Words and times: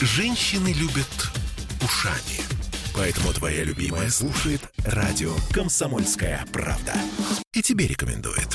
Женщины 0.00 0.72
любят 0.72 1.30
ушами. 1.82 2.40
Поэтому 2.94 3.34
твоя 3.34 3.64
любимая 3.64 4.08
слушает 4.08 4.62
радио 4.86 5.34
«Комсомольская 5.52 6.42
правда». 6.50 6.94
И 7.52 7.60
тебе 7.60 7.86
рекомендует. 7.86 8.48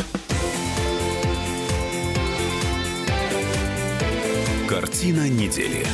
Картина 4.68 5.30
недели. 5.30 5.86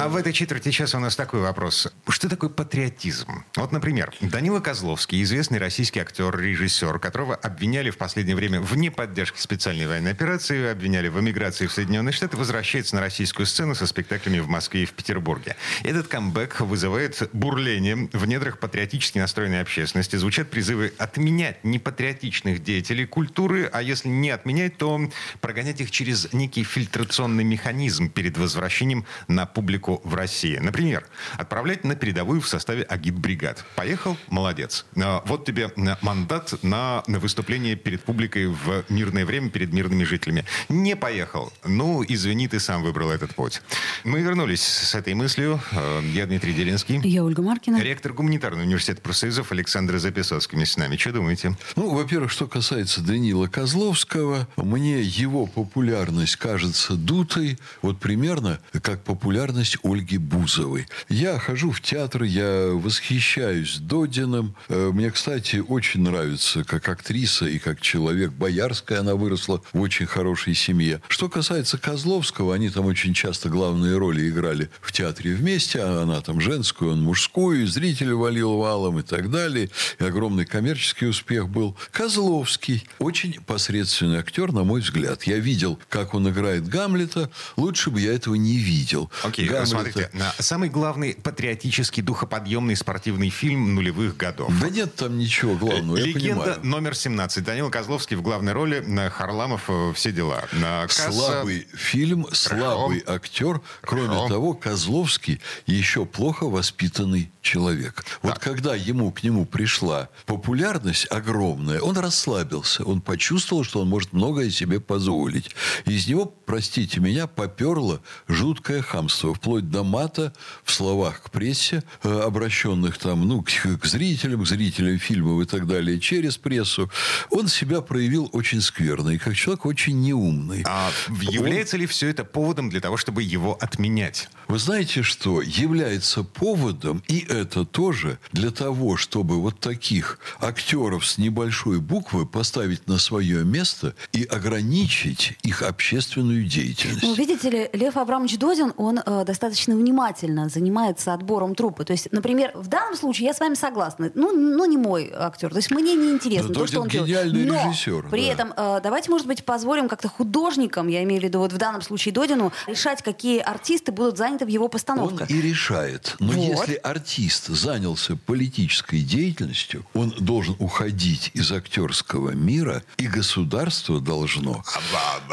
А 0.00 0.08
в 0.08 0.16
этой 0.16 0.32
четверти 0.32 0.70
часа 0.70 0.96
у 0.96 1.00
нас 1.02 1.14
такой 1.14 1.40
вопрос. 1.40 1.86
Что 2.08 2.30
такое 2.30 2.48
патриотизм? 2.48 3.44
Вот, 3.56 3.70
например, 3.70 4.14
Данила 4.22 4.60
Козловский, 4.60 5.22
известный 5.22 5.58
российский 5.58 6.00
актер, 6.00 6.34
режиссер, 6.34 6.98
которого 6.98 7.34
обвиняли 7.34 7.90
в 7.90 7.98
последнее 7.98 8.34
время 8.34 8.62
вне 8.62 8.90
поддержки 8.90 9.38
специальной 9.38 9.86
военной 9.86 10.12
операции, 10.12 10.70
обвиняли 10.70 11.08
в 11.08 11.20
эмиграции 11.20 11.66
в 11.66 11.72
Соединенные 11.72 12.14
Штаты, 12.14 12.38
возвращается 12.38 12.94
на 12.94 13.02
российскую 13.02 13.44
сцену 13.44 13.74
со 13.74 13.86
спектаклями 13.86 14.38
в 14.38 14.48
Москве 14.48 14.84
и 14.84 14.86
в 14.86 14.94
Петербурге. 14.94 15.56
Этот 15.82 16.08
камбэк 16.08 16.60
вызывает 16.60 17.28
бурление 17.34 18.08
в 18.14 18.24
недрах 18.24 18.58
патриотически 18.58 19.18
настроенной 19.18 19.60
общественности. 19.60 20.16
Звучат 20.16 20.48
призывы 20.48 20.94
отменять 20.96 21.62
непатриотичных 21.62 22.62
деятелей 22.62 23.04
культуры, 23.04 23.68
а 23.70 23.82
если 23.82 24.08
не 24.08 24.30
отменять, 24.30 24.78
то 24.78 24.98
прогонять 25.42 25.82
их 25.82 25.90
через 25.90 26.32
некий 26.32 26.64
фильтрационный 26.64 27.44
механизм 27.44 28.08
перед 28.08 28.38
возвращением 28.38 29.04
на 29.28 29.44
публику 29.44 29.89
в 29.98 30.14
России. 30.14 30.56
Например, 30.58 31.06
отправлять 31.36 31.84
на 31.84 31.94
передовую 31.96 32.40
в 32.40 32.48
составе 32.48 32.82
агитбригад. 32.82 33.64
Поехал, 33.76 34.16
молодец. 34.28 34.86
А, 34.96 35.22
Вот 35.26 35.44
тебе 35.44 35.70
мандат 36.02 36.54
на 36.62 37.02
на 37.06 37.18
выступление 37.18 37.76
перед 37.76 38.02
публикой 38.02 38.46
в 38.46 38.84
мирное 38.88 39.24
время, 39.26 39.50
перед 39.50 39.72
мирными 39.72 40.04
жителями. 40.04 40.44
Не 40.68 40.96
поехал. 40.96 41.52
Ну, 41.64 42.04
извини, 42.06 42.48
ты 42.48 42.60
сам 42.60 42.82
выбрал 42.82 43.10
этот 43.10 43.34
путь. 43.34 43.62
Мы 44.04 44.20
вернулись 44.20 44.62
с 44.62 44.94
этой 44.94 45.14
мыслью. 45.14 45.60
А, 45.72 46.00
Я 46.12 46.26
Дмитрий 46.26 46.52
Делинский. 46.52 47.00
Я 47.04 47.24
Ольга 47.24 47.42
Маркина. 47.42 47.80
Ректор 47.80 48.12
гуманитарного 48.12 48.64
университета 48.64 49.00
профсоюзов 49.00 49.52
Александр 49.52 49.98
Записовский 49.98 50.56
вместе 50.56 50.74
с 50.74 50.76
нами. 50.76 50.96
Что 50.96 51.12
думаете? 51.12 51.56
Ну, 51.76 51.90
во-первых, 51.94 52.30
что 52.30 52.46
касается 52.46 53.00
Данила 53.02 53.46
Козловского, 53.46 54.48
мне 54.56 55.00
его 55.00 55.46
популярность 55.46 56.36
кажется 56.36 56.94
дутой, 56.94 57.58
вот 57.82 57.98
примерно 57.98 58.60
как 58.82 59.02
популярность 59.04 59.78
Ольги 59.82 60.18
Бузовой. 60.18 60.86
Я 61.08 61.38
хожу 61.38 61.70
в 61.70 61.80
театр, 61.80 62.22
я 62.24 62.70
восхищаюсь 62.72 63.78
Додиным. 63.78 64.54
Э, 64.68 64.90
Мне, 64.92 65.10
кстати, 65.10 65.56
очень 65.56 66.02
нравится 66.02 66.64
как 66.64 66.88
актриса 66.88 67.46
и 67.46 67.58
как 67.58 67.80
человек. 67.80 68.32
Боярская 68.32 69.00
она 69.00 69.14
выросла 69.14 69.62
в 69.72 69.80
очень 69.80 70.06
хорошей 70.06 70.54
семье. 70.54 71.00
Что 71.08 71.28
касается 71.28 71.78
Козловского, 71.78 72.54
они 72.54 72.68
там 72.70 72.86
очень 72.86 73.14
часто 73.14 73.48
главные 73.48 73.96
роли 73.96 74.28
играли 74.28 74.70
в 74.80 74.92
театре 74.92 75.34
вместе. 75.34 75.80
а 75.80 76.02
Она 76.02 76.20
там 76.20 76.40
женскую, 76.40 76.92
он 76.92 77.02
мужскую, 77.02 77.62
и 77.62 77.66
зритель 77.66 78.12
валил 78.12 78.56
валом 78.58 78.98
и 78.98 79.02
так 79.02 79.30
далее. 79.30 79.70
И 79.98 80.04
огромный 80.04 80.44
коммерческий 80.46 81.06
успех 81.06 81.48
был. 81.48 81.76
Козловский 81.90 82.86
очень 82.98 83.40
посредственный 83.46 84.18
актер, 84.18 84.52
на 84.52 84.64
мой 84.64 84.80
взгляд. 84.80 85.22
Я 85.24 85.38
видел, 85.38 85.78
как 85.88 86.14
он 86.14 86.28
играет 86.28 86.68
Гамлета. 86.68 87.30
Лучше 87.56 87.90
бы 87.90 88.00
я 88.00 88.12
этого 88.14 88.34
не 88.34 88.56
видел. 88.58 89.10
Окей, 89.22 89.48
Гамлета- 89.48 89.69
смотрите. 89.70 90.10
Самый 90.38 90.68
главный 90.68 91.14
патриотический, 91.14 92.02
духоподъемный 92.02 92.76
спортивный 92.76 93.28
фильм 93.30 93.74
нулевых 93.74 94.16
годов. 94.16 94.52
Да 94.60 94.68
нет 94.70 94.94
там 94.94 95.18
ничего 95.18 95.54
главного, 95.54 95.96
я 95.96 96.04
Легенда 96.06 96.42
понимаю. 96.42 96.60
номер 96.62 96.94
17. 96.94 97.44
Данил 97.44 97.70
Козловский 97.70 98.16
в 98.16 98.22
главной 98.22 98.52
роли. 98.52 98.80
на 98.80 99.10
Харламов 99.10 99.64
э, 99.68 99.92
все 99.94 100.12
дела. 100.12 100.44
На 100.52 100.84
касса- 100.86 101.12
Слабый 101.12 101.66
фильм, 101.74 102.26
слабый 102.32 103.02
актер. 103.06 103.60
Кроме 103.82 104.08
Хорошо. 104.08 104.28
того, 104.28 104.54
Козловский 104.54 105.40
еще 105.66 106.04
плохо 106.06 106.44
воспитанный 106.48 107.30
человек. 107.42 108.04
Вот 108.22 108.38
когда 108.38 108.74
ему 108.74 109.10
к 109.10 109.22
нему 109.22 109.44
пришла 109.44 110.08
популярность 110.26 111.06
огромная, 111.10 111.80
он 111.80 111.96
расслабился. 111.96 112.84
Он 112.84 113.00
почувствовал, 113.00 113.64
что 113.64 113.80
он 113.80 113.88
может 113.88 114.12
многое 114.12 114.50
себе 114.50 114.80
позволить. 114.80 115.54
Из 115.86 116.06
него, 116.06 116.26
простите 116.26 117.00
меня, 117.00 117.26
поперло 117.26 118.00
жуткое 118.28 118.82
хамство. 118.82 119.34
Вплоть 119.34 119.70
до 119.70 119.82
мата 119.82 120.32
в 120.64 120.72
словах 120.72 121.22
к 121.22 121.30
прессе, 121.30 121.82
э, 122.02 122.20
обращенных 122.20 122.98
там, 122.98 123.26
ну, 123.26 123.42
к, 123.42 123.50
к 123.80 123.86
зрителям, 123.86 124.44
к 124.44 124.46
зрителям 124.46 124.98
фильмов 124.98 125.42
и 125.42 125.46
так 125.46 125.66
далее, 125.66 125.98
через 125.98 126.36
прессу. 126.36 126.90
Он 127.30 127.48
себя 127.48 127.80
проявил 127.80 128.28
очень 128.32 128.60
скверно. 128.60 129.10
И 129.10 129.18
как 129.18 129.34
человек 129.34 129.66
очень 129.66 130.00
неумный. 130.00 130.62
А 130.66 130.90
является 131.08 131.76
ли 131.76 131.86
все 131.86 132.08
это 132.08 132.24
поводом 132.24 132.70
для 132.70 132.80
того, 132.80 132.96
чтобы 132.96 133.22
его 133.22 133.56
отменять? 133.60 134.28
Вы 134.48 134.58
знаете, 134.58 135.02
что 135.02 135.40
является 135.42 136.22
поводом, 136.22 137.02
и 137.08 137.26
это 137.30 137.64
тоже, 137.64 138.18
для 138.32 138.50
того, 138.50 138.96
чтобы 138.96 139.40
вот 139.40 139.60
таких 139.60 140.18
актеров 140.40 141.06
с 141.06 141.16
небольшой 141.16 141.78
буквы 141.80 142.26
поставить 142.26 142.86
на 142.88 142.98
свое 142.98 143.44
место 143.44 143.94
и 144.12 144.24
ограничить 144.24 145.38
их 145.42 145.62
общественную 145.62 146.44
деятельность. 146.44 147.02
Ну, 147.02 147.14
видите 147.14 147.48
ли, 147.50 147.70
Лев 147.72 147.96
Абрамович 147.96 148.36
Додин, 148.38 148.72
он 148.76 148.98
э, 148.98 149.24
достаточно 149.24 149.76
внимательно 149.76 150.48
занимается 150.48 151.14
отбором 151.14 151.54
трупа. 151.54 151.84
То 151.84 151.92
есть, 151.92 152.08
например, 152.10 152.50
в 152.54 152.66
данном 152.66 152.96
случае 152.96 153.28
я 153.28 153.34
с 153.34 153.40
вами 153.40 153.54
согласна. 153.54 154.10
Ну, 154.14 154.32
ну 154.32 154.64
не 154.66 154.76
мой 154.76 155.10
актер. 155.14 155.50
То 155.50 155.56
есть 155.56 155.70
мне 155.70 155.94
не 155.94 156.10
интересно 156.10 156.48
Да 156.48 156.60
то, 156.60 156.66
что 156.66 156.80
он 156.80 156.88
Додин 156.88 157.04
делает. 157.04 157.32
гениальный 157.32 157.44
Но 157.50 157.68
режиссер, 157.70 158.08
при 158.10 158.26
да. 158.26 158.32
этом 158.32 158.52
э, 158.56 158.80
давайте, 158.82 159.10
может 159.10 159.26
быть, 159.28 159.44
позволим 159.44 159.88
как-то 159.88 160.08
художникам, 160.08 160.88
я 160.88 161.02
имею 161.04 161.20
в 161.20 161.24
виду 161.24 161.38
вот 161.38 161.52
в 161.52 161.58
данном 161.58 161.82
случае 161.82 162.12
Додину, 162.12 162.52
решать, 162.66 163.02
какие 163.02 163.38
артисты 163.38 163.92
будут 163.92 164.18
заняты 164.18 164.44
в 164.44 164.48
его 164.48 164.64
Он 164.64 164.70
постановках. 164.70 165.30
и 165.30 165.40
решает. 165.40 166.16
Но 166.18 166.32
Вот. 166.32 166.36
если 166.36 166.74
артист 166.74 167.19
занялся 167.28 168.16
политической 168.16 169.02
деятельностью, 169.02 169.84
он 169.94 170.10
должен 170.18 170.56
уходить 170.58 171.30
из 171.34 171.52
актерского 171.52 172.30
мира, 172.30 172.82
и 172.96 173.06
государство 173.06 174.00
должно 174.00 174.64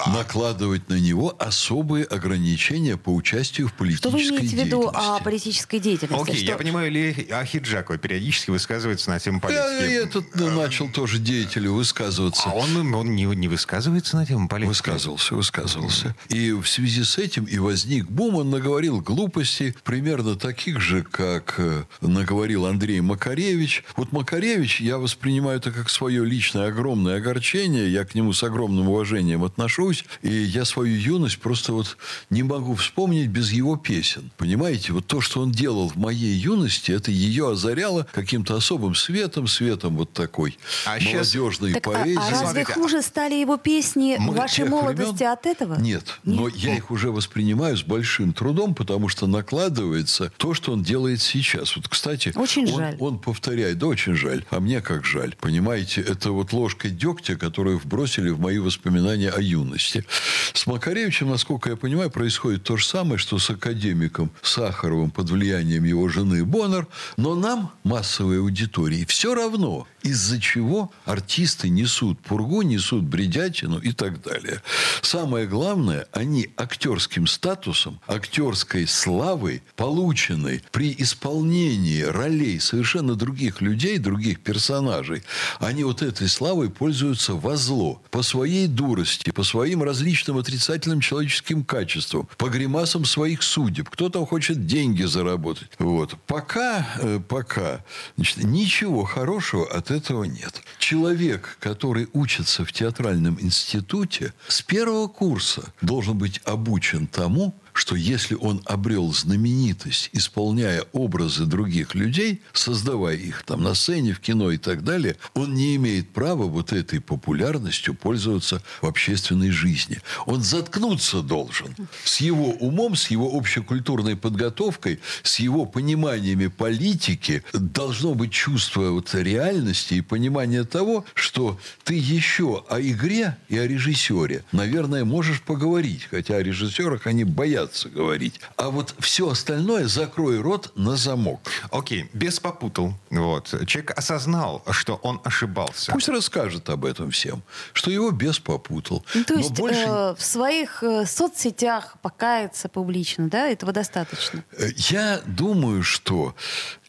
накладывать 0.07 0.89
на 0.89 0.99
него 0.99 1.35
особые 1.39 2.05
ограничения 2.05 2.97
по 2.97 3.13
участию 3.13 3.67
в 3.67 3.71
Что 3.71 3.77
политической 3.77 4.11
вы 4.11 4.21
имеете 4.23 4.55
в 4.55 4.65
виду 4.65 4.81
деятельности. 4.83 5.09
о 5.19 5.23
политической 5.23 5.79
деятельности? 5.79 6.21
Окей, 6.23 6.35
Что- 6.43 6.51
я 6.51 6.57
понимаю, 6.57 6.91
Ли 6.91 7.27
Ахиджакова 7.31 7.97
периодически 7.97 8.51
высказывается 8.51 9.09
на 9.09 9.19
тему 9.19 9.39
Я, 9.43 9.47
политики. 9.47 9.89
и 9.89 9.93
этот 9.93 10.35
ну, 10.35 10.49
начал 10.51 10.89
тоже 10.89 11.19
деятелю 11.19 11.73
высказываться. 11.73 12.49
А 12.49 12.53
он, 12.53 12.93
он 12.93 13.15
не, 13.15 13.23
не 13.23 13.47
высказывается 13.47 14.17
на 14.17 14.25
тему 14.25 14.47
политики? 14.47 14.69
Высказывался, 14.69 15.35
высказывался. 15.35 16.15
И 16.29 16.51
в 16.51 16.65
связи 16.67 17.03
с 17.03 17.17
этим 17.17 17.45
и 17.45 17.57
возник 17.57 18.09
бум. 18.09 18.35
Он 18.35 18.49
наговорил 18.49 19.01
глупостей, 19.01 19.73
примерно 19.83 20.35
таких 20.35 20.79
же, 20.81 21.01
как 21.03 21.55
э, 21.57 21.76
наговорил 22.01 22.65
Андрей 22.65 23.01
Макаревич. 23.01 23.83
Вот 23.95 24.11
Макаревич, 24.11 24.81
я 24.81 24.97
воспринимаю 24.97 25.57
это 25.57 25.71
как 25.71 25.89
свое 25.89 26.23
личное 26.25 26.67
огромное 26.67 27.17
огорчение. 27.17 27.91
Я 27.91 28.05
к 28.05 28.15
нему 28.15 28.33
с 28.33 28.43
огромным 28.43 28.89
уважением 28.89 29.43
отношусь. 29.43 30.05
И 30.21 30.29
я 30.33 30.65
свою 30.65 30.95
юность 30.95 31.39
просто 31.39 31.73
вот 31.73 31.97
не 32.29 32.43
могу 32.43 32.75
вспомнить 32.75 33.27
без 33.27 33.51
его 33.51 33.75
песен. 33.77 34.31
Понимаете, 34.37 34.93
вот 34.93 35.07
то, 35.07 35.21
что 35.21 35.41
он 35.41 35.51
делал 35.51 35.89
в 35.89 35.95
моей 35.95 36.33
юности, 36.35 36.91
это 36.91 37.11
ее 37.11 37.51
озаряло 37.51 38.07
каким-то 38.13 38.55
особым 38.55 38.95
светом, 38.95 39.47
светом 39.47 39.95
вот 39.97 40.13
такой 40.13 40.57
А 40.85 40.97
молодежной 40.99 41.73
Так, 41.73 41.87
а- 41.87 41.91
поэзии. 41.91 42.17
а, 42.17 42.29
разве 42.31 42.37
Смотрите, 42.47 42.73
хуже 42.73 43.01
стали 43.01 43.35
его 43.35 43.57
песни 43.57 44.15
Мы 44.19 44.33
в 44.33 44.35
вашей 44.37 44.65
молодости 44.65 45.23
времен- 45.23 45.31
от 45.33 45.45
этого? 45.45 45.79
Нет, 45.79 46.19
но 46.23 46.47
я 46.47 46.75
их 46.75 46.91
уже 46.91 47.11
воспринимаю 47.11 47.75
с 47.77 47.83
большим 47.83 48.33
трудом, 48.33 48.75
потому 48.75 49.09
что 49.09 49.27
накладывается 49.27 50.31
то, 50.37 50.53
что 50.53 50.71
он 50.71 50.83
делает 50.83 51.21
сейчас. 51.21 51.66
Вот, 51.75 51.87
кстати, 51.87 52.31
Очень 52.35 52.71
он, 52.71 52.77
жаль. 52.77 52.97
он 52.99 53.19
повторяет, 53.19 53.77
да, 53.77 53.87
очень 53.87 54.15
жаль. 54.15 54.45
А 54.49 54.59
мне 54.59 54.81
как 54.81 55.05
жаль. 55.05 55.35
Понимаете, 55.39 56.01
это 56.01 56.31
вот 56.31 56.53
ложка 56.53 56.89
дегтя, 56.89 57.35
которую 57.35 57.77
вбросили 57.79 58.29
в 58.29 58.39
мои 58.39 58.59
воспоминания 58.59 59.29
о 59.29 59.41
юности. 59.41 60.05
С 60.53 60.67
Макаревичем, 60.67 61.29
насколько 61.29 61.69
я 61.69 61.75
понимаю, 61.75 62.09
происходит 62.09 62.63
то 62.63 62.77
же 62.77 62.85
самое, 62.85 63.17
что 63.17 63.39
с 63.39 63.49
академиком 63.49 64.31
Сахаровым 64.41 65.11
под 65.11 65.29
влиянием 65.29 65.83
его 65.83 66.07
жены 66.07 66.45
Боннер. 66.45 66.87
Но 67.17 67.35
нам, 67.35 67.71
массовой 67.83 68.39
аудитории, 68.39 69.05
все 69.05 69.33
равно, 69.35 69.87
из-за 70.07 70.39
чего 70.39 70.91
артисты 71.05 71.69
несут 71.69 72.19
пургу, 72.19 72.61
несут 72.61 73.03
бредятину 73.03 73.79
и 73.79 73.91
так 73.91 74.21
далее. 74.21 74.61
Самое 75.01 75.47
главное, 75.47 76.07
они 76.11 76.49
актерским 76.57 77.27
статусом, 77.27 77.99
актерской 78.07 78.87
славой, 78.87 79.61
полученной 79.75 80.63
при 80.71 80.95
исполнении 80.97 82.01
ролей 82.01 82.59
совершенно 82.59 83.15
других 83.15 83.61
людей, 83.61 83.97
других 83.97 84.39
персонажей, 84.39 85.23
они 85.59 85.83
вот 85.83 86.01
этой 86.01 86.27
славой 86.27 86.69
пользуются 86.69 87.33
во 87.33 87.55
зло. 87.57 88.01
По 88.11 88.23
своей 88.23 88.67
дурости, 88.67 89.31
по 89.31 89.43
своим 89.43 89.83
различным 89.83 90.37
отрицательным 90.37 91.01
человеческим 91.01 91.63
качествам, 91.63 92.27
по 92.37 92.49
гримасам 92.49 93.05
своих 93.05 93.43
судеб. 93.43 93.89
Кто 93.89 94.09
там 94.09 94.25
хочет 94.25 94.65
деньги 94.65 95.03
заработать. 95.03 95.69
Вот. 95.79 96.15
Пока, 96.25 96.87
э, 96.99 97.19
пока 97.27 97.83
значит, 98.15 98.43
ничего 98.43 99.03
хорошего 99.03 99.67
от 99.67 99.91
этого 99.91 99.96
нет. 100.25 100.61
Человек, 100.79 101.57
который 101.59 102.07
учится 102.13 102.65
в 102.65 102.71
театральном 102.71 103.37
институте, 103.39 104.33
с 104.47 104.61
первого 104.61 105.07
курса 105.07 105.73
должен 105.81 106.17
быть 106.17 106.41
обучен 106.45 107.07
тому, 107.07 107.53
что 107.77 107.95
если 107.95 108.33
он 108.33 108.61
обрел 108.65 109.13
знаменитость, 109.13 110.09
исполняя 110.11 110.83
образы 110.93 111.45
других 111.45 111.93
людей, 111.93 112.41
создавая 112.51 113.15
их 113.15 113.43
там 113.43 113.61
на 113.61 113.75
сцене, 113.75 114.13
в 114.13 114.19
кино 114.19 114.49
и 114.51 114.57
так 114.57 114.83
далее, 114.83 115.15
он 115.35 115.53
не 115.53 115.75
имеет 115.75 116.09
права 116.09 116.45
вот 116.45 116.73
этой 116.73 116.99
популярностью 116.99 117.93
пользоваться 117.93 118.63
в 118.81 118.87
общественной 118.87 119.51
жизни. 119.51 119.99
Он 120.25 120.41
заткнуться 120.41 121.21
должен. 121.21 121.75
С 122.03 122.19
его 122.19 122.49
умом, 122.53 122.95
с 122.95 123.11
его 123.11 123.37
общекультурной 123.37 124.15
подготовкой, 124.15 124.99
с 125.21 125.37
его 125.39 125.67
пониманиями 125.67 126.47
политики 126.47 127.43
должно 127.53 128.15
быть 128.15 128.31
чувство 128.31 128.89
вот 128.89 129.13
реальности 129.13 129.93
и 129.93 130.01
понимание 130.01 130.63
того, 130.63 131.05
что 131.13 131.59
ты 131.83 131.93
еще 131.93 132.65
о 132.69 132.81
игре 132.81 133.37
и 133.49 133.57
о 133.59 133.67
режиссере, 133.67 134.43
наверное, 134.51 135.05
можешь 135.05 135.43
поговорить, 135.43 136.07
хотя 136.09 136.37
о 136.37 136.43
режиссерах 136.43 137.05
они 137.05 137.23
боятся 137.23 137.66
боятся 137.67 137.89
говорить. 137.89 138.39
А 138.55 138.69
вот 138.69 138.95
все 138.99 139.29
остальное 139.29 139.87
закрой 139.87 140.39
рот 140.39 140.71
на 140.75 140.95
замок. 140.95 141.41
Окей, 141.71 142.09
без 142.13 142.39
попутал. 142.39 142.93
Вот. 143.09 143.53
Человек 143.67 143.91
осознал, 143.97 144.63
что 144.71 144.95
он 145.03 145.19
ошибался. 145.23 145.91
Пусть 145.91 146.09
расскажет 146.09 146.69
об 146.69 146.85
этом 146.85 147.11
всем, 147.11 147.43
что 147.73 147.91
его 147.91 148.11
бес 148.11 148.39
попутал. 148.39 149.05
Ну, 149.13 149.23
то 149.23 149.33
Но 149.33 149.39
есть 149.39 149.51
больше... 149.53 149.79
э, 149.85 150.15
в 150.17 150.21
своих 150.23 150.83
э, 150.83 151.05
соцсетях 151.05 151.95
покаяться 152.01 152.69
публично, 152.69 153.27
да, 153.29 153.47
этого 153.47 153.71
достаточно? 153.73 154.43
Э, 154.57 154.69
Я 154.89 155.21
думаю, 155.25 155.83
что 155.83 156.35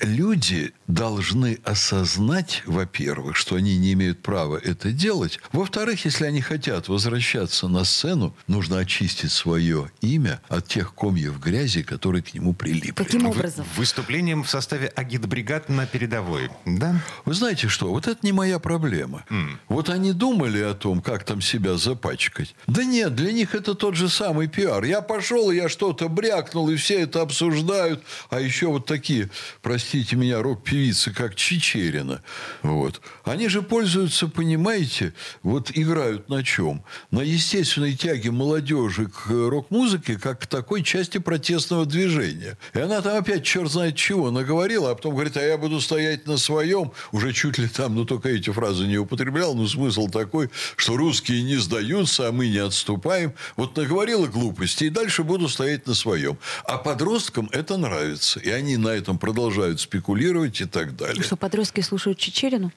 люди 0.00 0.72
должны 0.86 1.58
осознать, 1.64 2.62
во-первых, 2.66 3.36
что 3.36 3.56
они 3.56 3.76
не 3.78 3.92
имеют 3.94 4.22
права 4.22 4.56
это 4.62 4.92
делать. 4.92 5.40
Во-вторых, 5.52 6.04
если 6.04 6.25
они 6.26 6.40
хотят 6.40 6.88
возвращаться 6.88 7.69
на 7.69 7.84
сцену, 7.84 8.34
нужно 8.46 8.78
очистить 8.78 9.32
свое 9.32 9.90
имя 10.00 10.40
от 10.48 10.67
тех 10.68 10.94
комьев 10.94 11.40
грязи, 11.40 11.82
которые 11.82 12.22
к 12.22 12.34
нему 12.34 12.54
прилипли. 12.54 12.92
Каким 12.92 13.22
Вы- 13.22 13.30
образом? 13.30 13.66
Выступлением 13.76 14.44
в 14.44 14.50
составе 14.50 14.88
агитбригад 14.88 15.68
на 15.68 15.86
передовой. 15.86 16.50
Да? 16.66 17.00
Вы 17.24 17.34
знаете 17.34 17.68
что? 17.68 17.88
Вот 17.90 18.06
это 18.06 18.18
не 18.22 18.32
моя 18.32 18.58
проблема. 18.58 19.24
Вот 19.68 19.88
они 19.88 20.12
думали 20.12 20.60
о 20.60 20.74
том, 20.74 21.00
как 21.00 21.24
там 21.24 21.40
себя 21.40 21.76
запачкать. 21.76 22.54
Да 22.66 22.84
нет, 22.84 23.14
для 23.14 23.32
них 23.32 23.54
это 23.54 23.74
тот 23.74 23.96
же 23.96 24.08
самый 24.08 24.46
пиар. 24.48 24.84
Я 24.84 25.00
пошел, 25.00 25.50
я 25.50 25.68
что-то 25.68 26.08
брякнул, 26.08 26.68
и 26.68 26.76
все 26.76 27.00
это 27.00 27.22
обсуждают. 27.22 28.02
А 28.30 28.40
еще 28.40 28.66
вот 28.66 28.86
такие, 28.86 29.30
простите 29.62 30.16
меня, 30.16 30.42
рок-певицы, 30.42 31.12
как 31.12 31.34
Чечерина. 31.34 32.22
Вот. 32.62 33.00
Они 33.24 33.48
же 33.48 33.62
пользуются, 33.62 34.28
понимаете, 34.28 35.14
вот 35.42 35.70
играют 35.74 36.28
на 36.28 36.44
чем? 36.44 36.84
На 37.10 37.20
естественной 37.20 37.94
тяге 37.94 38.30
молодежи 38.30 39.06
к 39.06 39.28
рок-музыке, 39.28 40.18
как 40.18 40.40
к 40.40 40.46
такой 40.58 40.82
части 40.82 41.19
протестного 41.19 41.87
движения. 41.87 42.58
И 42.75 42.81
она 42.81 43.00
там 43.00 43.16
опять 43.16 43.44
черт 43.44 43.70
знает 43.70 43.94
чего 43.94 44.32
наговорила, 44.32 44.90
а 44.90 44.96
потом 44.96 45.14
говорит, 45.14 45.37
а 45.37 45.40
я 45.40 45.56
буду 45.56 45.81
стоять 45.81 46.26
на 46.26 46.37
своем. 46.37 46.90
Уже 47.12 47.32
чуть 47.32 47.58
ли 47.58 47.69
там, 47.69 47.94
ну 47.94 48.05
только 48.05 48.28
эти 48.31 48.50
фразы 48.50 48.84
не 48.84 48.99
употреблял, 48.99 49.55
но 49.55 49.69
смысл 49.69 50.08
такой, 50.08 50.50
что 50.75 50.96
русские 50.96 51.44
не 51.44 51.58
сдаются, 51.58 52.26
а 52.26 52.32
мы 52.32 52.49
не 52.49 52.58
отступаем. 52.58 53.34
Вот 53.56 53.76
наговорила 53.76 54.26
глупости, 54.26 54.84
и 54.84 54.90
дальше 54.90 55.22
буду 55.22 55.49
стоять 55.49 55.87
на 55.87 55.94
своем. 55.94 56.37
А 56.64 56.76
подросткам 56.78 57.49
это 57.52 57.76
нравится. 57.76 58.40
И 58.40 58.50
они 58.50 58.76
на 58.76 58.88
этом 58.88 59.16
продолжают 59.16 59.81
спекулировать 59.81 60.61
и 60.61 60.64
так 60.64 60.96
далее. 60.96 61.22
Что 61.22 61.37
подростки 61.37 61.82
слушают 61.82 62.19
Чечерину? 62.19 62.72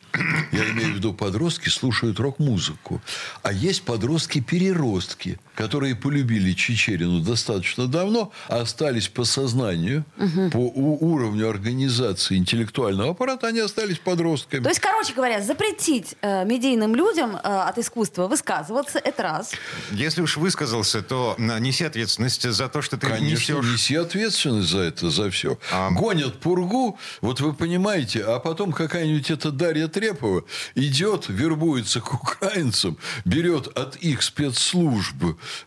Я 0.51 0.69
имею 0.69 0.94
в 0.94 0.95
виду, 0.98 1.16
подростки 1.16 1.69
слушают 1.69 2.19
рок-музыку. 2.19 3.01
А 3.42 3.51
есть 3.51 3.81
подростки-переростки, 3.81 5.39
которые 5.56 5.95
полюбили 5.95 6.54
Чечерину 6.54 7.22
достаточно 7.22 7.70
давно, 7.88 8.31
а 8.47 8.62
остались 8.62 9.07
по 9.07 9.23
сознанию, 9.23 10.03
по 10.51 10.57
у- 10.57 10.97
уровню 11.13 11.50
организации 11.50 12.38
интеллектуального 12.38 13.12
аппарата, 13.12 13.47
они 13.47 13.59
остались 13.59 13.97
подростками. 14.00 14.63
То 14.63 14.69
есть, 14.69 14.79
короче 14.81 15.13
говоря, 15.13 15.41
запретить 15.41 16.15
э, 16.21 16.45
медийным 16.45 16.95
людям 16.95 17.35
э, 17.35 17.39
от 17.39 17.77
искусства 17.77 18.27
высказываться, 18.27 19.00
это 19.00 19.23
раз. 19.23 19.51
Если 19.91 20.21
уж 20.21 20.38
высказался, 20.38 21.01
то 21.01 21.35
на- 21.38 21.59
неси 21.59 21.83
ответственность 21.85 22.50
за 22.50 22.68
то, 22.69 22.81
что 22.81 22.97
ты 22.97 23.07
Конечно, 23.07 23.53
несешь. 23.53 23.65
неси 23.74 23.95
ответственность 23.95 24.69
за 24.69 24.79
это, 24.81 25.09
за 25.09 25.29
все. 25.29 25.57
А- 25.71 25.91
Гонят 25.91 26.39
пургу, 26.39 26.97
вот 27.21 27.39
вы 27.41 27.53
понимаете, 27.53 28.24
а 28.24 28.39
потом 28.39 28.71
какая-нибудь 28.71 29.31
эта 29.31 29.51
Дарья 29.51 29.88
Трепова 29.88 30.44
идет, 30.75 31.25
вербуется 31.29 32.00
к 32.01 32.13
украинцам, 32.13 32.97
берет 33.25 33.67
от 33.77 33.95
их 33.97 34.21
спецслужб 34.21 35.15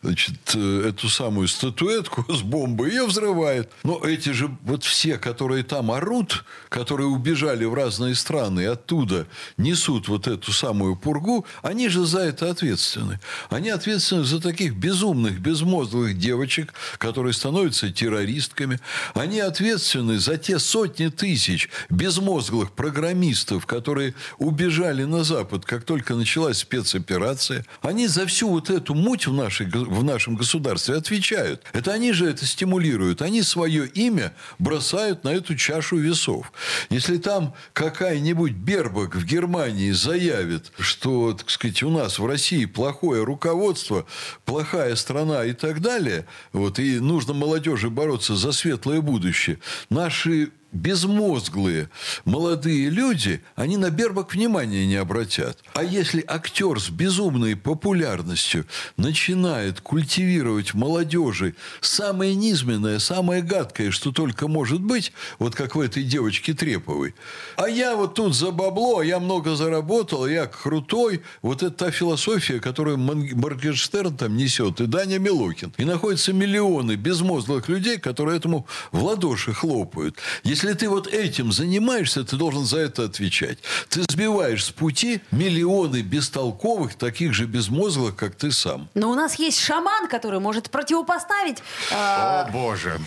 значит, 0.03 0.35
э, 0.55 0.89
эту 0.89 1.09
самую 1.09 1.49
статуэтку 1.49 1.84
с 2.29 2.43
бомбой 2.43 2.91
ее 2.91 3.07
взрывает. 3.07 3.71
Но 3.83 4.01
эти 4.05 4.31
же 4.31 4.51
вот 4.63 4.85
все, 4.85 5.19
которые 5.19 5.65
там 5.65 5.91
орут, 5.91 6.45
которые 6.69 7.09
убежали 7.09 7.65
в 7.65 7.75
разные 7.75 8.15
страны 8.15 8.61
и 8.61 8.65
оттуда 8.65 9.27
несут 9.57 10.09
вот 10.09 10.27
эту 10.27 10.53
самую 10.53 10.97
пургу, 10.97 11.47
они 11.63 11.89
же 11.89 12.05
за 12.05 12.21
это 12.21 12.51
ответственны. 12.51 13.21
Они 13.51 13.71
ответственны 13.71 14.25
за 14.25 14.41
таких 14.41 14.75
безумных, 14.75 15.41
безмозглых 15.41 16.19
девочек, 16.19 16.73
которые 16.99 17.33
становятся 17.33 17.91
террористками. 17.93 18.81
Они 19.15 19.41
ответственны 19.41 20.19
за 20.19 20.37
те 20.37 20.59
сотни 20.59 21.09
тысяч 21.09 21.69
безмозглых 21.91 22.73
программистов, 22.73 23.67
которые 23.67 24.15
убежали 24.39 25.05
на 25.05 25.25
Запад, 25.25 25.65
как 25.65 25.85
только 25.85 26.15
началась 26.15 26.59
спецоперация. 26.59 27.65
Они 27.83 28.07
за 28.09 28.27
всю 28.27 28.49
вот 28.49 28.71
эту 28.71 28.95
муть 28.95 29.27
в, 29.27 29.33
нашей, 29.33 29.67
в 29.67 30.05
нашем 30.05 30.37
государстве 30.37 30.97
отвечают. 30.97 31.63
Это 31.75 31.93
они 31.93 32.13
же 32.13 32.31
это 32.31 32.47
стимулируют. 32.47 33.21
Они 33.21 33.43
свое 33.43 33.87
имя 33.89 34.33
бросают 34.61 35.25
на 35.25 35.31
эту 35.31 35.57
чашу 35.57 35.97
весов. 35.97 36.53
Если 36.89 37.19
там 37.19 37.53
какая-нибудь 37.73 38.53
Бербак 38.53 39.17
в 39.17 39.25
Германии 39.27 39.91
заявит, 39.91 40.71
что, 40.79 41.33
так 41.33 41.51
сказать, 41.51 41.83
у 41.83 41.91
нас 41.91 42.21
в 42.21 42.27
России 42.27 42.65
плохое 42.65 43.25
руководство, 43.25 44.07
плохая 44.45 44.95
страна 44.95 45.45
и 45.45 45.53
так 45.53 45.81
далее, 45.81 46.27
вот, 46.53 46.79
и 46.79 47.01
нужно 47.01 47.35
молодежи 47.35 47.91
бороться 47.91 48.37
за 48.37 48.53
светлое 48.53 49.01
будущее, 49.01 49.59
наши 49.91 50.53
безмозглые 50.75 51.89
молодые 52.25 52.91
люди, 52.91 53.41
они 53.57 53.77
на 53.77 53.91
Бербак 53.91 54.35
внимания 54.35 54.87
не 54.87 54.97
обратят. 54.97 55.59
А 55.75 55.83
если 55.83 56.25
актер 56.27 56.81
с 56.81 56.91
безумной 56.91 57.57
популярностью 57.57 58.67
начинает 58.97 59.81
культивировать 59.81 60.75
молодежи 60.75 61.55
самое 61.81 62.35
низменное, 62.35 62.99
самое 62.99 63.43
гадкое, 63.43 63.91
что 63.91 64.13
только 64.13 64.49
может 64.49 64.81
быть, 64.81 65.13
вот 65.39 65.55
как 65.55 65.77
в 65.77 65.81
этой 65.81 66.03
девочке 66.03 66.55
Треповой, 66.55 67.15
а 67.57 67.69
я 67.69 67.97
вот 67.97 68.15
тут 68.15 68.35
за 68.35 68.51
бабло, 68.51 69.03
я 69.03 69.21
много 69.21 69.55
заработал, 69.55 70.27
я 70.27 70.47
крутой, 70.47 71.23
вот 71.43 71.63
это 71.63 71.71
та 71.71 71.91
философия, 71.91 72.61
которую 72.61 72.99
Моргенштерн 72.99 74.17
там 74.17 74.37
несет, 74.37 74.81
и 74.81 74.87
Даня 74.87 75.19
Милохин. 75.19 75.73
И 75.77 75.85
находятся 75.85 76.33
миллионы 76.33 76.97
безмозглых 76.97 77.69
людей, 77.69 77.99
которые 77.99 78.39
этому 78.39 78.67
в 78.93 79.05
ладоши 79.05 79.53
хлопают. 79.53 80.19
Если 80.43 80.64
ты 80.73 80.89
вот 80.89 81.07
этим 81.07 81.53
занимаешься, 81.53 82.25
ты 82.25 82.37
должен 82.37 82.65
за 82.65 82.79
это 82.79 83.05
отвечать. 83.05 83.59
Ты 83.91 84.03
сбиваешь 84.09 84.65
с 84.65 84.71
пути 84.71 85.21
миллионы 85.31 86.01
бестолковых, 86.01 86.95
таких 86.95 87.35
же 87.35 87.45
безмозглых, 87.45 88.17
как 88.17 88.35
ты 88.35 88.51
сам. 88.51 88.89
Но 88.95 89.11
у 89.11 89.15
нас 89.15 89.35
есть 89.39 89.61
шаман, 89.61 90.09
который 90.09 90.41
может 90.41 90.71
противопоставить... 90.71 91.59
э, 91.91 91.95
О, 91.95 92.49
боже. 92.51 92.99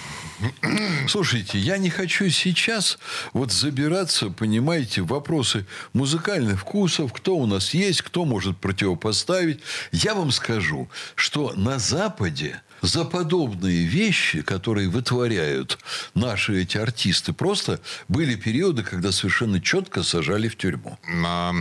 Слушайте, 1.08 1.58
я 1.58 1.78
не 1.78 1.90
хочу 1.90 2.30
сейчас 2.30 3.00
вот 3.34 3.52
забираться, 3.52 4.30
понимаете, 4.30 5.02
в 5.02 5.08
вопросы 5.08 5.66
музыкальных 5.94 6.62
вкусов, 6.62 7.12
кто 7.12 7.36
у 7.38 7.48
нас 7.48 7.74
есть, 7.74 8.04
кто 8.04 8.24
может 8.24 8.58
противопоставить. 8.58 9.62
Я 9.92 10.14
вам 10.14 10.32
скажу, 10.32 10.90
что 11.16 11.54
на 11.56 11.80
Западе 11.80 12.62
за 12.82 13.06
подобные 13.06 13.86
вещи, 13.86 14.42
которые 14.42 14.90
вытворяют 14.90 15.78
наши 16.14 16.62
эти 16.62 16.78
артисты, 16.78 17.34
просто 17.34 17.80
были 18.08 18.36
периоды, 18.36 18.84
когда 18.84 19.12
совершенно 19.12 19.62
четко 19.62 20.04
сажали 20.04 20.48
в 20.48 20.58
тюрьму. 20.58 20.98
А, 21.26 21.54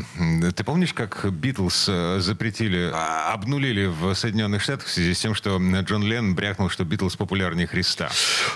ты 0.54 0.64
помнишь, 0.64 0.92
как 0.92 1.30
Битлз 1.32 1.86
э, 1.88 2.18
запретили, 2.20 2.90
а, 2.92 3.32
обнулили 3.32 3.86
в 3.86 4.14
Соединенных 4.14 4.62
Штатах 4.62 4.86
в 4.86 4.90
связи 4.90 5.14
с 5.14 5.20
тем, 5.20 5.34
что 5.34 5.58
Джон 5.58 6.02
Ленн 6.04 6.34
брякнул, 6.34 6.68
что 6.68 6.84
Битлз 6.84 7.16
популярнее 7.16 7.66
Христа? 7.66 8.10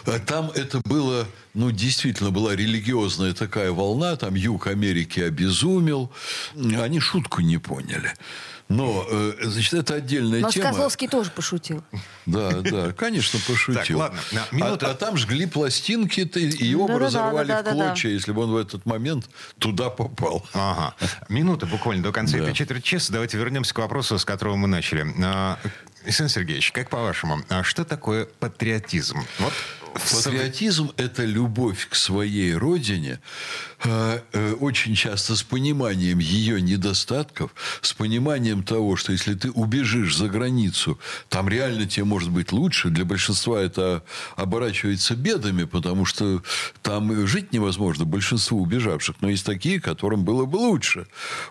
А 0.07 0.19
Там 0.19 0.51
это 0.55 0.81
было, 0.85 1.27
ну, 1.55 1.71
действительно 1.71 2.31
была 2.31 2.55
религиозная 2.55 3.33
такая 3.33 3.73
волна. 3.73 4.17
Там 4.17 4.35
юг 4.35 4.67
Америки 4.67 5.21
обезумел. 5.21 6.13
Они 6.57 7.01
шутку 7.01 7.41
не 7.41 7.59
поняли. 7.59 8.13
Но, 8.71 9.05
э, 9.11 9.33
значит, 9.43 9.75
это 9.75 9.95
отдельная 9.95 10.41
Но 10.41 10.51
тема. 10.51 10.69
Козловский 10.71 11.09
тоже 11.09 11.31
пошутил. 11.33 11.83
Да, 12.25 12.53
да, 12.61 12.93
конечно, 12.93 13.41
пошутил. 13.47 13.99
Так, 13.99 14.13
ладно, 14.15 14.21
на 14.31 14.67
А-. 14.67 14.79
А, 14.81 14.95
там 14.95 15.17
жгли 15.17 15.47
пластинки, 15.47 16.21
и 16.21 16.67
его 16.67 16.87
бы 16.87 16.95
Да-да-да, 16.95 17.07
разорвали 17.07 17.47
в 17.47 17.49
да-да-да. 17.49 17.89
клочья, 17.89 18.11
если 18.11 18.31
бы 18.31 18.45
он 18.45 18.53
в 18.53 18.57
этот 18.57 18.87
момент 18.87 19.29
туда 19.59 19.91
попал. 19.91 20.47
Ага. 20.55 20.95
Минута 21.29 21.67
буквально 21.67 22.05
до 22.05 22.13
конца 22.13 22.37
Да. 22.37 22.45
этой 22.45 22.55
четверти 22.55 22.85
часа. 22.85 23.13
Давайте 23.13 23.39
вернемся 23.39 23.75
к 23.75 23.79
вопросу, 23.79 24.17
с 24.19 24.25
которого 24.25 24.55
мы 24.55 24.69
начали. 24.69 25.05
А, 25.21 25.59
Александр 26.05 26.33
Сергеевич, 26.33 26.71
как 26.71 26.89
по-вашему, 26.91 27.43
а 27.49 27.65
что 27.65 27.85
такое 27.85 28.27
патриотизм? 28.39 29.19
Вот 29.41 29.53
в 29.90 29.90
Патриотизм– 29.95 30.93
это 30.97 31.25
любовь 31.25 31.89
к 31.89 31.95
своей 31.95 32.55
родине, 32.55 33.19
э, 33.83 34.21
э, 34.33 34.53
очень 34.55 34.95
часто 34.95 35.35
с 35.35 35.43
пониманием 35.43 36.19
ее 36.19 36.61
недостатков, 36.61 37.51
с 37.81 37.93
пониманием 37.93 38.63
того, 38.63 38.97
что 38.97 39.13
если 39.13 39.35
ты 39.35 39.51
убежишь 39.51 40.17
за 40.17 40.29
границу, 40.29 40.99
там 41.29 41.49
реально 41.49 41.87
тебе 41.87 42.05
может 42.05 42.31
быть 42.31 42.53
лучше. 42.53 42.91
Для 42.91 43.05
большинства 43.05 43.61
это 43.61 44.05
оборачивается 44.37 45.17
бедами, 45.17 45.65
потому 45.65 46.05
что 46.05 46.43
там 46.83 47.27
жить 47.27 47.53
невозможно 47.53 48.05
большинству 48.05 48.63
убежавших. 48.63 49.17
Но 49.21 49.29
есть 49.29 49.47
такие, 49.47 49.81
которым 49.81 50.25
было 50.25 50.45
бы 50.45 50.57
лучше. 50.57 51.07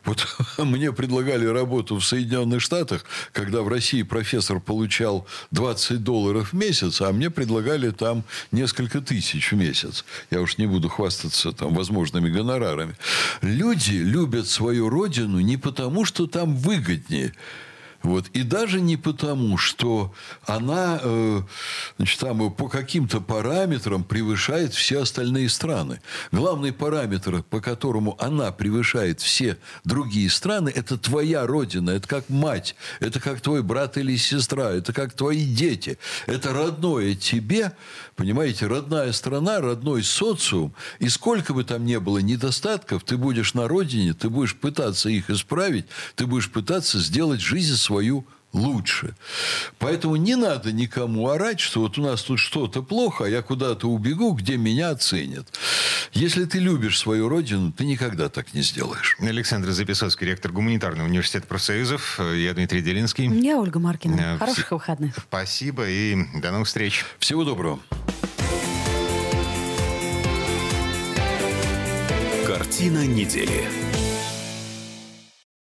Вот 0.05 0.25
мне 0.57 0.93
предлагали 0.93 1.45
работу 1.45 1.97
в 1.97 2.05
Соединенных 2.05 2.61
Штатах, 2.61 3.03
когда 3.33 3.61
в 3.61 3.67
России 3.67 4.03
профессор 4.03 4.59
получал 4.59 5.27
20 5.51 6.03
долларов 6.03 6.53
в 6.53 6.55
месяц, 6.55 7.01
а 7.01 7.11
мне 7.11 7.29
предлагали 7.29 7.89
там 7.89 8.23
несколько 8.51 9.01
тысяч 9.01 9.51
в 9.51 9.55
месяц. 9.55 10.05
Я 10.31 10.41
уж 10.41 10.57
не 10.57 10.67
буду 10.67 10.89
хвастаться 10.89 11.51
там 11.51 11.73
возможными 11.73 12.29
гонорарами. 12.29 12.95
Люди 13.41 13.93
любят 13.93 14.47
свою 14.47 14.89
родину 14.89 15.39
не 15.39 15.57
потому, 15.57 16.05
что 16.05 16.27
там 16.27 16.55
выгоднее. 16.55 17.33
Вот. 18.01 18.27
И 18.29 18.43
даже 18.43 18.79
не 18.79 18.95
потому, 18.95 19.57
что 19.57 20.13
она 20.45 20.99
э, 21.01 21.41
значит, 21.97 22.19
там, 22.19 22.51
по 22.53 22.69
каким-то 22.69 23.19
параметрам 23.19 24.03
превышает 24.03 24.73
все 24.73 25.01
остальные 25.01 25.49
страны. 25.49 26.01
Главный 26.31 26.71
параметр, 26.71 27.43
по 27.43 27.59
которому 27.59 28.15
она 28.19 28.51
превышает 28.51 29.19
все 29.19 29.57
другие 29.83 30.29
страны, 30.29 30.71
это 30.73 30.97
твоя 30.97 31.45
родина, 31.45 31.91
это 31.91 32.07
как 32.07 32.29
мать, 32.29 32.75
это 33.01 33.19
как 33.19 33.41
твой 33.41 33.63
брат 33.63 33.97
или 33.97 34.15
сестра, 34.15 34.71
это 34.71 34.93
как 34.93 35.13
твои 35.13 35.45
дети. 35.45 35.97
Это 36.25 36.53
родное 36.53 37.15
тебе, 37.15 37.73
понимаете, 38.15 38.67
родная 38.67 39.11
страна, 39.11 39.59
родной 39.59 40.03
социум. 40.03 40.73
И 40.99 41.09
сколько 41.09 41.53
бы 41.53 41.65
там 41.65 41.85
ни 41.85 41.97
было 41.97 42.19
недостатков, 42.19 43.03
ты 43.03 43.17
будешь 43.17 43.53
на 43.53 43.67
родине, 43.67 44.13
ты 44.13 44.29
будешь 44.29 44.55
пытаться 44.55 45.09
их 45.09 45.29
исправить, 45.29 45.85
ты 46.15 46.25
будешь 46.25 46.49
пытаться 46.49 46.99
сделать 46.99 47.41
жизнь 47.41 47.75
свою 47.89 48.23
лучше. 48.53 49.15
Поэтому 49.79 50.15
не 50.15 50.35
надо 50.35 50.71
никому 50.71 51.29
орать, 51.29 51.59
что 51.59 51.81
вот 51.81 51.97
у 51.97 52.03
нас 52.03 52.21
тут 52.21 52.39
что-то 52.39 52.83
плохо, 52.83 53.25
а 53.25 53.27
я 53.27 53.41
куда-то 53.41 53.87
убегу, 53.87 54.33
где 54.33 54.57
меня 54.57 54.91
оценят. 54.91 55.47
Если 56.13 56.45
ты 56.45 56.59
любишь 56.59 56.99
свою 56.99 57.29
родину, 57.29 57.71
ты 57.71 57.85
никогда 57.85 58.29
так 58.29 58.53
не 58.53 58.61
сделаешь. 58.61 59.17
Александр 59.19 59.71
Записоцкий, 59.71 60.27
ректор 60.27 60.51
Гуманитарного 60.51 61.07
университета 61.07 61.47
профсоюзов. 61.47 62.19
Я 62.35 62.53
Дмитрий 62.53 62.81
Делинский. 62.81 63.27
Я 63.41 63.57
Ольга 63.57 63.79
Маркина. 63.79 64.19
Э, 64.19 64.37
Хороших 64.37 64.71
выходных. 64.71 65.15
Спасибо 65.17 65.87
и 65.87 66.15
до 66.35 66.51
новых 66.51 66.67
встреч. 66.67 67.05
Всего 67.17 67.43
доброго. 67.43 67.79
Картина 72.45 73.05
недели. 73.07 73.88